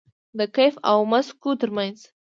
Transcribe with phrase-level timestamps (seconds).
[0.37, 1.97] د کیف او مسکو ترمنځ